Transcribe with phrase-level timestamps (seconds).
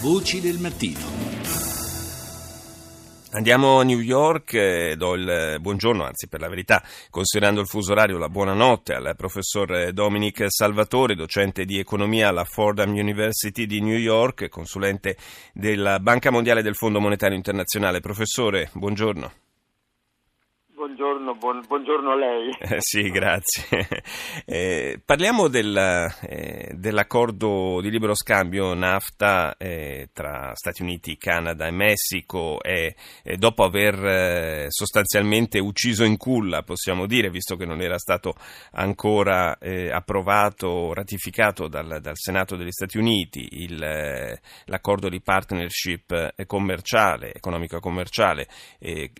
[0.00, 1.00] Voci del mattino.
[3.32, 8.16] Andiamo a New York, do il buongiorno, anzi per la verità, considerando il fuso orario,
[8.16, 14.48] la buonanotte al professor Dominic Salvatore, docente di economia alla Fordham University di New York,
[14.48, 15.16] consulente
[15.52, 17.98] della Banca Mondiale del Fondo Monetario Internazionale.
[17.98, 19.47] Professore, buongiorno
[20.98, 22.56] buongiorno, buon, buongiorno a lei.
[22.68, 23.66] Eh, sì, grazie.
[24.44, 31.70] Eh, parliamo del, eh, dell'accordo di libero scambio NAFTA eh, tra Stati Uniti, Canada e
[31.70, 32.94] Messico e
[33.36, 38.34] dopo aver eh, sostanzialmente ucciso in culla, possiamo dire, visto che non era stato
[38.72, 47.34] ancora eh, approvato, ratificato dal, dal, Senato degli Stati Uniti il, l'accordo di partnership commerciale,
[47.34, 48.46] economico-commerciale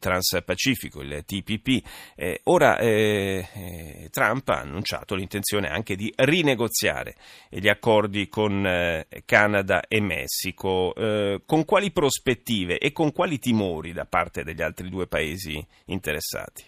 [0.00, 2.14] transpacifico, il TPP, TPP.
[2.16, 7.14] Eh, ora eh, eh, Trump ha annunciato l'intenzione anche di rinegoziare
[7.48, 10.94] gli accordi con eh, Canada e Messico.
[10.94, 16.64] Eh, con quali prospettive e con quali timori da parte degli altri due paesi interessati?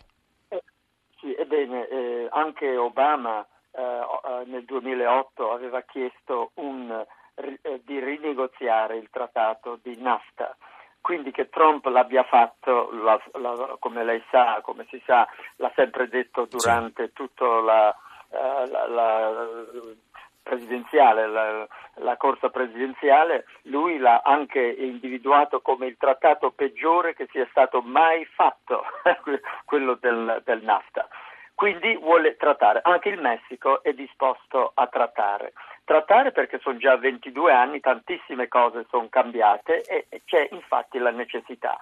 [0.49, 0.63] Eh,
[1.21, 3.47] sì, ebbene, anche Obama
[4.47, 7.05] nel 2008 aveva chiesto un,
[7.85, 10.57] di rinegoziare il trattato di NAFTA
[11.05, 16.09] quindi che Trump l'abbia fatto, la, la, come lei sa, come si sa, l'ha sempre
[16.09, 17.13] detto durante sì.
[17.13, 17.95] tutta la,
[18.29, 19.47] uh, la
[20.43, 27.47] presidenziale, la, la, corsa presidenziale, lui l'ha anche individuato come il trattato peggiore che sia
[27.51, 28.85] stato mai fatto,
[29.67, 31.07] quello del, del NAFTA.
[31.55, 35.53] Quindi vuole trattare, anche il Messico è disposto a trattare
[35.85, 41.79] trattare perché sono già 22 anni, tantissime cose sono cambiate e c'è infatti la necessità.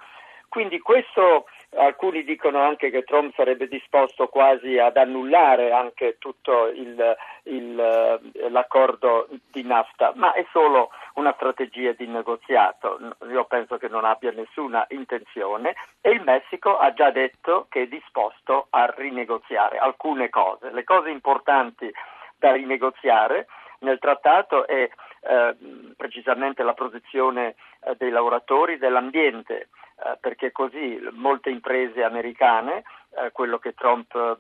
[0.53, 7.17] Quindi questo alcuni dicono anche che Trump sarebbe disposto quasi ad annullare anche tutto il,
[7.45, 12.99] il, l'accordo di NAFTA, ma è solo una strategia di negoziato.
[13.31, 17.87] Io penso che non abbia nessuna intenzione e il Messico ha già detto che è
[17.87, 20.71] disposto a rinegoziare alcune cose.
[20.71, 21.91] Le cose importanti
[22.37, 23.47] da rinegoziare
[23.83, 24.89] nel trattato è
[25.21, 25.57] eh,
[25.97, 27.55] precisamente la protezione
[27.85, 29.69] eh, dei lavoratori dell'ambiente,
[30.05, 32.83] eh, perché così molte imprese americane,
[33.15, 34.37] eh, quello che Trump eh,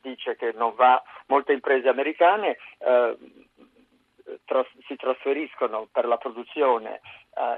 [0.00, 3.16] dice che non va, molte imprese americane eh,
[4.44, 7.00] tras- si trasferiscono per la produzione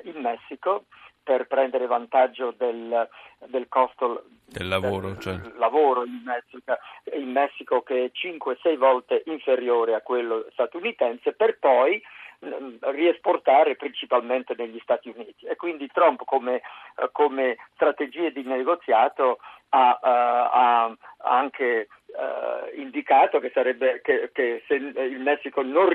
[0.04, 0.86] in Messico
[1.28, 3.06] per prendere vantaggio del,
[3.48, 5.38] del costo del lavoro, del cioè.
[5.58, 6.78] lavoro in, Messico,
[7.12, 12.02] in Messico che è 5-6 volte inferiore a quello statunitense per poi
[12.46, 16.62] mm, riesportare principalmente negli Stati Uniti e quindi Trump come,
[16.96, 24.62] eh, come strategia di negoziato ha, ha, ha anche uh, indicato che, sarebbe, che, che,
[24.66, 25.88] se il Messico non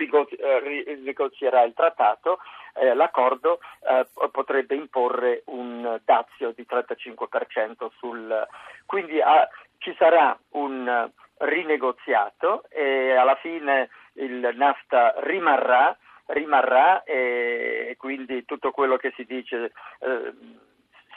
[0.99, 2.39] negozierà il trattato,
[2.75, 8.47] eh, l'accordo eh, potrebbe imporre un dazio di 35% sul...
[8.85, 9.47] Quindi ah,
[9.77, 15.95] ci sarà un rinegoziato e alla fine il NAFTA rimarrà,
[16.27, 20.33] rimarrà e quindi tutto quello che si dice eh,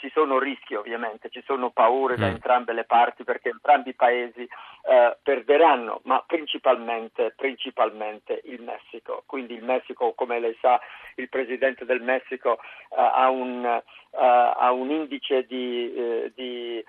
[0.00, 2.30] ci sono rischi ovviamente, ci sono paure da mm.
[2.30, 9.22] entrambe le parti perché entrambi i paesi eh, perderanno, ma principalmente, principalmente, il Messico.
[9.26, 10.80] Quindi il Messico, come lei sa,
[11.16, 13.82] il presidente del Messico eh, ha, un, eh,
[14.18, 16.84] ha, un, indice di, eh, di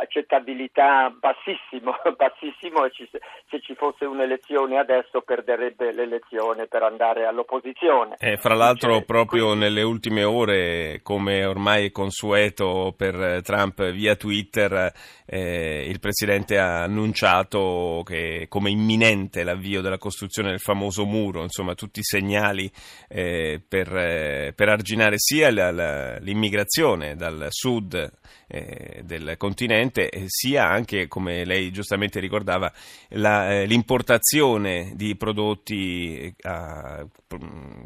[0.00, 8.16] accettabilità bassissimo, bassissimo e ci, se ci fosse un'elezione adesso perderebbe l'elezione per andare all'opposizione.
[8.18, 14.92] Eh, fra l'altro proprio nelle ultime ore, come ormai è consueto per Trump via Twitter,
[15.26, 21.74] eh, il Presidente ha annunciato che come imminente l'avvio della costruzione del famoso muro, insomma
[21.74, 22.70] tutti i segnali
[23.08, 28.10] eh, eh, per, arginare sia la, la, l'immigrazione dal sud
[28.48, 32.72] eh, del continente, sia anche, come lei giustamente ricordava,
[33.10, 37.06] la, eh, l'importazione di prodotti a,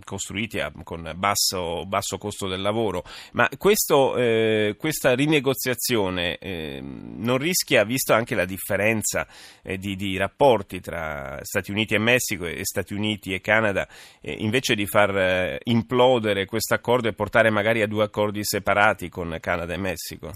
[0.04, 3.02] costruiti a, con basso, basso, costo del lavoro.
[3.32, 9.26] Ma questo, eh, questa rinegoziazione non non rischia, visto anche la differenza
[9.62, 13.88] eh, di, di, rapporti tra Stati Uniti e Messico e Stati Uniti e Canada,
[14.20, 19.08] eh, invece di far eh, implodere questo accordo e portare magari a due accordi separati
[19.08, 20.32] con Canada e Messico?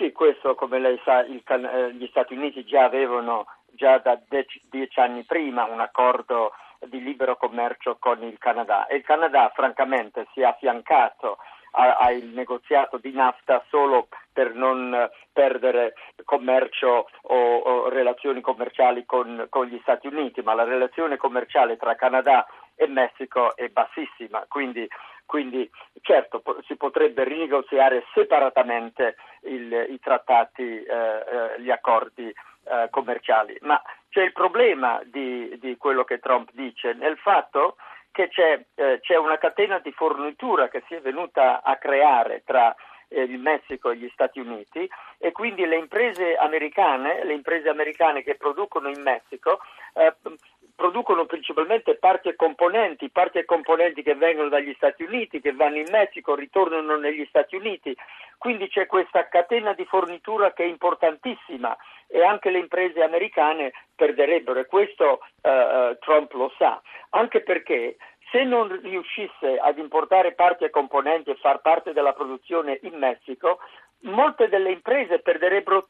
[0.00, 4.62] Sì, questo come lei sa Can- eh, gli Stati Uniti già avevano già da dec-
[4.70, 6.52] dieci anni prima un accordo
[6.86, 8.86] di libero commercio con il Canada.
[8.86, 11.36] E il Canada francamente si è affiancato
[11.72, 15.92] al negoziato di NAFTA solo per non perdere
[16.24, 21.94] commercio o, o relazioni commerciali con, con, gli Stati Uniti, ma la relazione commerciale tra
[21.94, 24.88] Canada e Messico è bassissima, quindi,
[25.30, 25.70] quindi
[26.02, 33.80] certo si potrebbe rinegoziare separatamente il, i trattati, eh, eh, gli accordi eh, commerciali, ma
[34.08, 37.76] c'è il problema di, di, quello che Trump dice nel fatto
[38.10, 42.74] che c'è, eh, c'è una catena di fornitura che si è venuta a creare tra
[43.06, 48.24] eh, il Messico e gli Stati Uniti e quindi le imprese americane, le imprese americane
[48.24, 49.60] che producono in Messico
[49.94, 50.12] eh,
[50.80, 55.76] producono principalmente parti e componenti, parti e componenti che vengono dagli Stati Uniti, che vanno
[55.76, 57.94] in Messico, ritornano negli Stati Uniti.
[58.38, 64.58] Quindi c'è questa catena di fornitura che è importantissima e anche le imprese americane perderebbero
[64.58, 66.80] e questo uh, Trump lo sa,
[67.10, 67.98] anche perché
[68.30, 73.58] se non riuscisse ad importare parti e componenti e far parte della produzione in Messico,
[74.02, 75.88] molte delle imprese perderebbero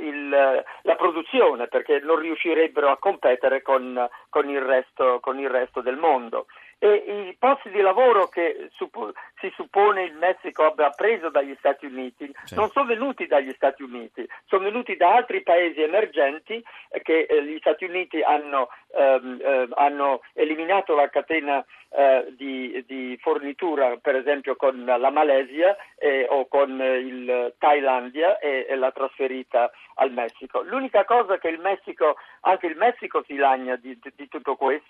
[0.00, 5.80] il, la produzione perché non riuscirebbero a competere con, con, il resto, con il resto
[5.80, 6.46] del mondo
[6.84, 12.30] e i posti di lavoro che si suppone il Messico abbia preso dagli Stati Uniti
[12.44, 12.54] sì.
[12.54, 16.62] non sono venuti dagli Stati Uniti, sono venuti da altri paesi emergenti
[17.02, 21.64] che eh, gli Stati Uniti hanno, ehm, eh, hanno eliminato la catena
[21.96, 28.66] eh, di, di, fornitura, per esempio con la Malesia eh, o con il Thailandia e,
[28.68, 30.60] e l'ha trasferita al Messico.
[30.62, 34.83] L'unica cosa che il Messico, anche il Messico si lagna di, di, di tutto questo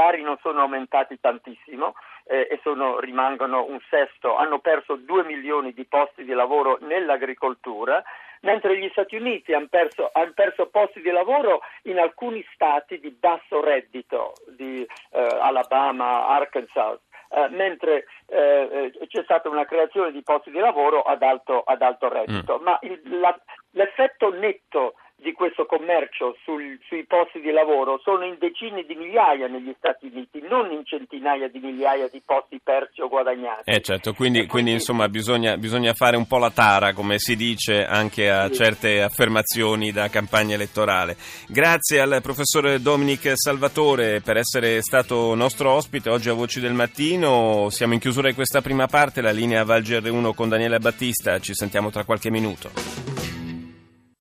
[0.00, 1.94] perché i salari non sono aumentati tantissimo
[2.24, 8.02] eh, e sono, rimangono un sesto, hanno perso 2 milioni di posti di lavoro nell'agricoltura
[8.42, 13.10] mentre gli Stati Uniti hanno perso, han perso, posti di lavoro in alcuni stati di
[13.10, 16.98] basso reddito, di eh, Alabama, Arkansas,
[17.28, 22.08] eh, mentre eh, c'è stata una creazione di posti di lavoro ad alto, ad alto
[22.08, 22.58] reddito.
[22.58, 22.62] Mm.
[22.62, 23.38] Ma il, la,
[23.72, 29.46] l'effetto netto di questo commercio sul, sui posti di lavoro sono in decine di migliaia
[29.46, 33.70] negli Stati Uniti, non in centinaia di migliaia di posti persi o guadagnati.
[33.70, 37.84] Eh certo, quindi, quindi insomma bisogna, bisogna, fare un po' la tara, come si dice,
[37.84, 38.54] anche a sì.
[38.54, 41.16] certe affermazioni da campagna elettorale.
[41.48, 47.68] Grazie al professore Dominic Salvatore per essere stato nostro ospite oggi a Voci del Mattino.
[47.70, 51.54] Siamo in chiusura di questa prima parte, la linea Val GR1 con Daniele Battista, ci
[51.54, 53.09] sentiamo tra qualche minuto.